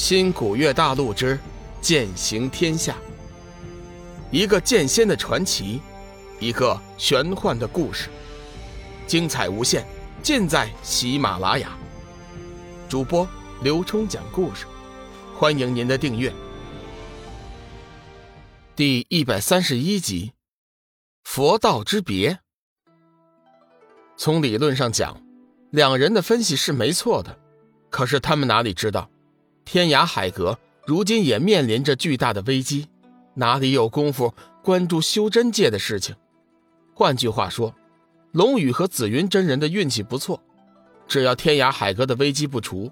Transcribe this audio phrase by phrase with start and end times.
[0.00, 1.38] 新古月大陆之
[1.82, 2.96] 剑行天下，
[4.30, 5.78] 一个剑仙的传奇，
[6.40, 8.08] 一个玄幻的故事，
[9.06, 9.84] 精彩无限，
[10.22, 11.76] 尽在喜马拉雅。
[12.88, 13.28] 主播
[13.62, 14.64] 刘冲讲故事，
[15.36, 16.32] 欢迎您的订阅。
[18.74, 20.32] 第一百三十一集，
[21.24, 22.38] 佛道之别。
[24.16, 25.22] 从理论上讲，
[25.70, 27.38] 两人的分析是没错的，
[27.90, 29.10] 可是他们哪里知道？
[29.72, 32.88] 天涯海阁如今也面临着巨大的危机，
[33.34, 34.34] 哪里有功夫
[34.64, 36.16] 关注修真界的事情？
[36.92, 37.72] 换句话说，
[38.32, 40.42] 龙宇和紫云真人的运气不错，
[41.06, 42.90] 只要天涯海阁的危机不除，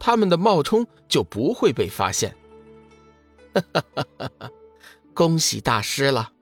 [0.00, 2.34] 他们的冒充就不会被发现。
[3.54, 4.50] 哈哈哈哈！
[5.14, 6.32] 恭喜大师了！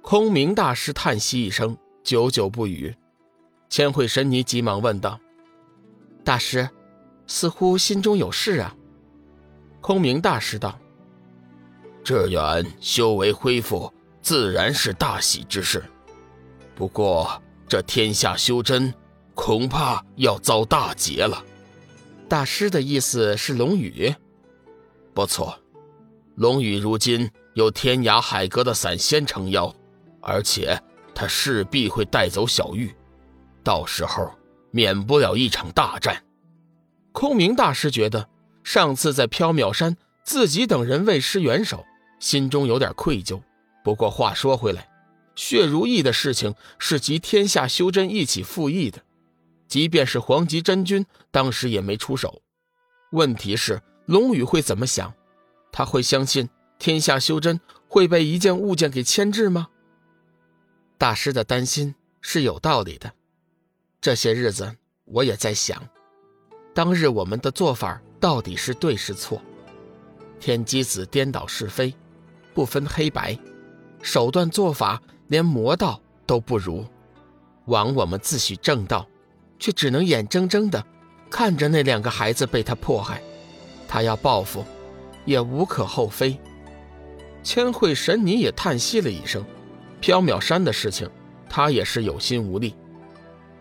[0.00, 2.94] 空明大师叹息一声，久久不语。
[3.68, 5.18] 千惠神尼急忙问道
[6.22, 6.70] ：“大师，
[7.26, 8.76] 似乎心中有事啊？”
[9.82, 10.78] 空明大师道
[12.04, 15.82] ：“志远修为恢复，自然是大喜之事。
[16.76, 18.94] 不过这天下修真，
[19.34, 21.44] 恐怕要遭大劫了。”
[22.30, 24.14] 大师的意思是龙宇？
[25.12, 25.58] 不错，
[26.36, 29.74] 龙宇如今有天涯海阁的散仙撑腰，
[30.20, 30.80] 而且
[31.12, 32.94] 他势必会带走小玉，
[33.64, 34.30] 到时候
[34.70, 36.22] 免不了一场大战。
[37.10, 38.28] 空明大师觉得。
[38.64, 41.84] 上次在缥缈山，自己等人未施援手，
[42.20, 43.40] 心中有点愧疚。
[43.82, 44.88] 不过话说回来，
[45.34, 49.02] 血如意的事情是集天下修真一起附议的，
[49.66, 52.40] 即便是黄极真君当时也没出手。
[53.10, 55.12] 问题是龙宇会怎么想？
[55.72, 59.68] 他会相信天下修真会被一件物件给牵制吗？
[60.96, 63.12] 大师的担心是有道理的。
[64.00, 65.88] 这些日子我也在想，
[66.72, 68.00] 当日我们的做法。
[68.22, 69.42] 到底是对是错？
[70.38, 71.92] 天机子颠倒是非，
[72.54, 73.36] 不分黑白，
[74.00, 76.86] 手段做法连魔道都不如。
[77.64, 79.04] 枉我们自诩正道，
[79.58, 80.86] 却只能眼睁睁的
[81.28, 83.20] 看着那两个孩子被他迫害。
[83.88, 84.64] 他要报复，
[85.24, 86.38] 也无可厚非。
[87.42, 89.44] 千惠神尼也叹息了一声，
[90.00, 91.10] 缥缈山的事情，
[91.48, 92.76] 他也是有心无力。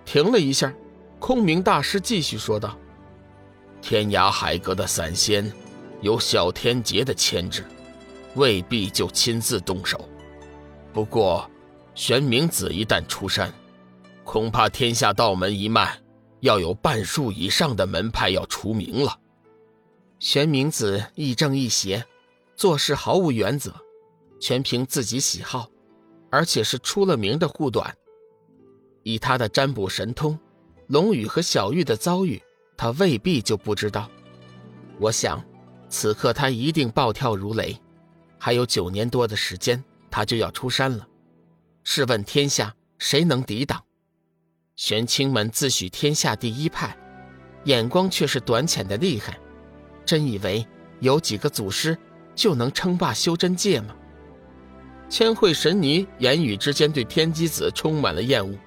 [0.05, 0.71] 停了一下，
[1.17, 2.77] 空明大师继续说道。
[3.81, 5.51] 天涯海阁的散仙，
[6.01, 7.65] 有小天劫的牵制，
[8.35, 10.07] 未必就亲自动手。
[10.93, 11.49] 不过，
[11.95, 13.51] 玄冥子一旦出山，
[14.23, 15.99] 恐怕天下道门一脉
[16.41, 19.17] 要有半数以上的门派要除名了。
[20.19, 22.05] 玄冥子亦正亦邪，
[22.55, 23.73] 做事毫无原则，
[24.39, 25.67] 全凭自己喜好，
[26.29, 27.95] 而且是出了名的护短。
[29.03, 30.37] 以他的占卜神通，
[30.87, 32.41] 龙宇和小玉的遭遇。
[32.81, 34.09] 他未必就不知道，
[34.97, 35.39] 我想，
[35.87, 37.79] 此刻他一定暴跳如雷。
[38.39, 41.07] 还有九年多的时间，他就要出山了。
[41.83, 43.79] 试问天下谁能抵挡？
[44.75, 46.97] 玄清门自诩天下第一派，
[47.65, 49.37] 眼光却是短浅的厉害。
[50.03, 50.65] 真以为
[51.01, 51.95] 有几个祖师
[52.33, 53.95] 就能称霸修真界吗？
[55.07, 58.57] 千惠神尼言语之间对天机子充满了厌恶。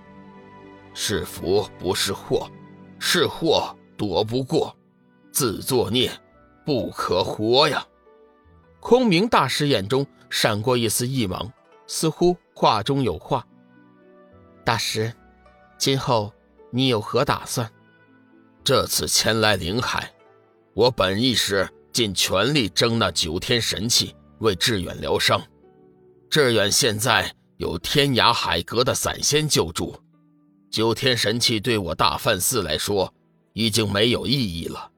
[0.94, 2.48] 是福不是祸，
[3.00, 3.76] 是祸。
[3.96, 4.76] 躲不过，
[5.32, 6.10] 自作孽，
[6.64, 7.86] 不可活呀！
[8.80, 11.52] 空明大师眼中闪过一丝异芒，
[11.86, 13.46] 似乎话中有话。
[14.64, 15.12] 大师，
[15.78, 16.32] 今后
[16.70, 17.70] 你有何打算？
[18.62, 20.12] 这次前来灵海，
[20.74, 25.42] 我本意是尽全力争那九天神器，为志远疗伤。
[26.30, 29.94] 志远现在有天涯海阁的散仙救助，
[30.70, 33.12] 九天神器对我大梵寺来说。
[33.54, 34.90] 已经没有意义了。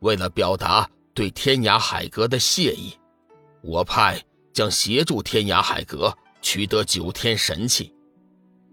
[0.00, 2.94] 为了表达对天涯海阁的谢意，
[3.62, 7.92] 我派将协助天涯海阁取得九天神器。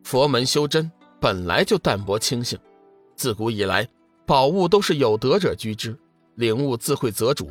[0.04, 2.58] 佛门修真本来就淡泊清醒，
[3.16, 3.88] 自古以来
[4.26, 5.98] 宝物都是有德者居之，
[6.36, 7.50] 领悟自会择主。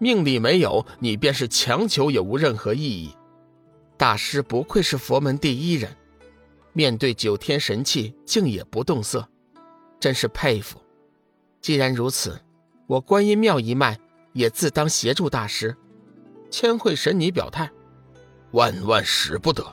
[0.00, 3.12] 命里没有你，便是强求也无任何意义。
[3.96, 5.96] 大师不愧是佛门第一人，
[6.72, 9.28] 面对九天神器竟也不动色，
[9.98, 10.80] 真是佩服。
[11.60, 12.40] 既然如此，
[12.86, 13.98] 我观音庙一脉
[14.32, 15.76] 也自当协助大师。
[16.50, 17.70] 千惠神尼表态
[18.52, 19.64] ：“万万使不得！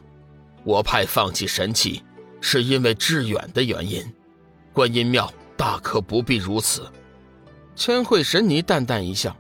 [0.64, 2.04] 我派放弃神器，
[2.42, 4.04] 是因为致远的原因。
[4.74, 6.92] 观音庙大可不必如此。”
[7.76, 9.38] 千惠神尼淡淡一笑：“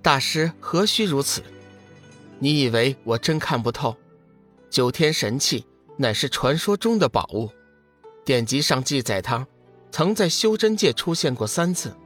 [0.00, 1.42] 大师何须如此？
[2.38, 3.96] 你以为我真看不透？
[4.70, 5.66] 九天神器
[5.96, 7.50] 乃是传说中的宝物，
[8.24, 9.46] 典籍上记载它。”
[9.96, 11.96] 曾在修真界出现过三次，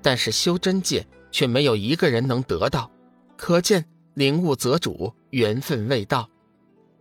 [0.00, 2.88] 但是修真界却没有一个人能得到，
[3.36, 3.84] 可见
[4.14, 6.30] 领悟则主，缘分未到。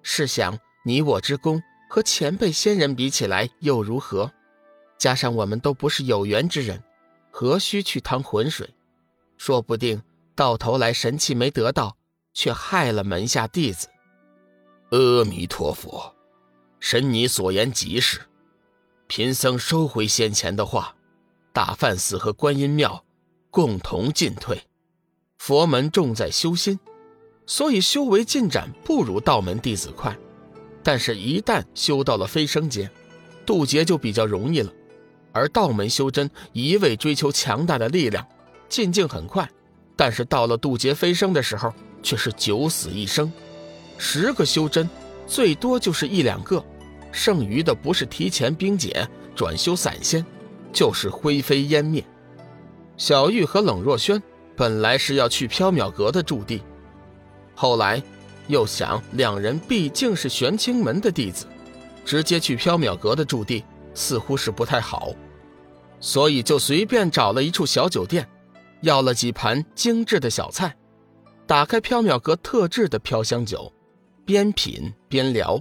[0.02, 4.32] 试想，你我之功和前辈仙人比起来又如何？
[4.98, 6.84] 加上我们都不是有缘之人，
[7.30, 8.68] 何须去趟浑水？
[9.38, 10.02] 说不定
[10.34, 11.96] 到头来神器没得到，
[12.34, 13.88] 却害了门下弟子。
[14.90, 16.16] 阿弥陀佛，
[16.80, 18.20] 神你所言极是。
[19.08, 20.94] 贫僧收回先前的话，
[21.54, 23.06] 大梵寺和观音庙
[23.50, 24.62] 共同进退。
[25.38, 26.78] 佛门重在修心，
[27.46, 30.16] 所以修为进展不如道门弟子快。
[30.84, 32.90] 但是，一旦修到了飞升阶，
[33.46, 34.72] 渡劫就比较容易了。
[35.32, 38.28] 而道门修真一味追求强大的力量，
[38.68, 39.50] 进境很快，
[39.96, 41.74] 但是到了渡劫飞升的时候，
[42.04, 43.32] 却是九死一生。
[43.98, 44.90] 十个修真，
[45.26, 46.64] 最多就是一两个，
[47.18, 49.06] 剩余的不是提前冰解
[49.36, 50.24] 转修散仙，
[50.72, 52.04] 就是灰飞烟灭。
[52.96, 54.22] 小玉和冷若萱
[54.56, 56.62] 本来是要去缥缈阁的驻地，
[57.56, 58.02] 后来
[58.46, 61.48] 又想两人毕竟是玄清门的弟子，
[62.06, 63.66] 直接去缥缈阁的驻地
[63.96, 65.12] 似乎是不太好，
[66.00, 68.28] 所以就随便找了一处小酒店，
[68.82, 70.76] 要了几盘精致的小菜，
[71.48, 73.74] 打开缥缈阁特制的飘香酒。
[74.24, 75.58] 边品边聊，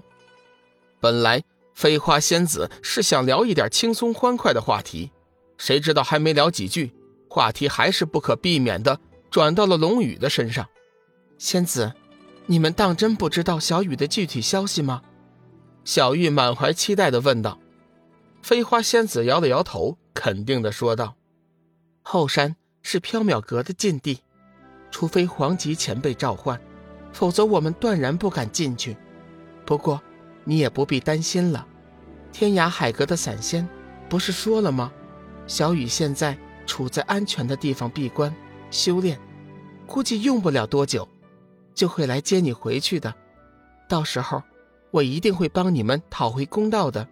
[1.07, 5.13] 本来飞花仙子是想聊一点轻松欢快的话题，
[5.57, 6.93] 谁知道还没聊几句，
[7.31, 8.99] 话题还是不可避免的
[9.31, 10.67] 转到了龙宇的身上。
[11.39, 11.93] 仙子，
[12.47, 15.01] 你们当真不知道小雨的具体消息吗？
[15.85, 17.61] 小玉满怀期待的问道。
[18.43, 21.15] 飞花仙子摇了摇头，肯定的说道
[22.03, 24.19] ：“后山是缥缈阁的禁地，
[24.91, 26.61] 除非黄级前辈召唤。”
[27.15, 28.97] 否则我们断然不敢进去。
[29.65, 30.03] 不过，
[30.47, 31.67] 你也不必担心了。
[32.33, 33.69] 天涯海阁的散仙，
[34.09, 34.91] 不是说了吗？
[35.47, 38.35] 小雨现在处在安全的地方闭关
[38.71, 39.21] 修炼，
[39.87, 41.09] 估计用不了多久，
[41.75, 43.15] 就会来接你回去的。
[43.89, 44.43] 到时候，
[44.91, 47.07] 我一定会帮你们讨回公道的。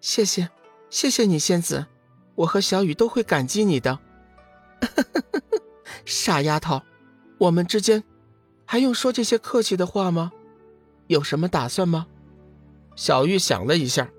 [0.00, 0.50] 谢谢，
[0.90, 1.86] 谢谢你，仙子，
[2.34, 3.98] 我和小雨都会感激你的。
[6.04, 6.82] 傻丫头，
[7.38, 8.04] 我们之间。
[8.68, 10.32] 还用说这些客气的话吗？
[11.06, 12.08] 有什么打算吗？
[12.96, 14.10] 小玉想了一下，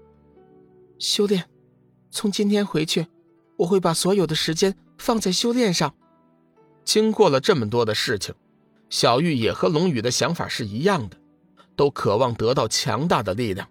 [1.00, 1.46] 修炼。
[2.12, 3.08] 从今天回去，
[3.58, 5.96] 我会把所有的时间放在修炼上。
[6.86, 8.36] 经过了这么多的事情，
[8.90, 11.18] 小玉也和龙宇的想法是一样的，
[11.76, 13.68] 都渴望得到强大的力量。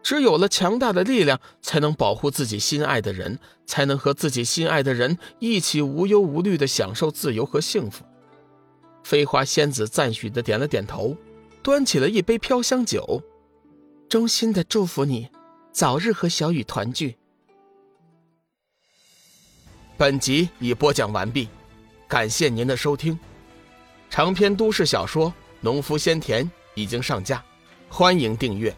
[0.00, 8.04] 只有了强大的力量，才能保护自己心爱的人，才能和自己心爱的人一起无忧无虑的享受自由和幸福。
[9.02, 11.16] 飞花仙子赞许的点了点头，
[11.62, 13.20] 端起了一杯飘香酒，
[14.08, 15.28] 衷心的祝福你，
[15.72, 17.16] 早日和小雨团聚。
[19.96, 21.48] 本集已播讲完毕，
[22.06, 23.18] 感谢您的收听。
[24.08, 25.28] 长篇都市小说
[25.60, 26.44] 《农夫先田》
[26.76, 27.44] 已经上架，
[27.88, 28.74] 欢迎订阅。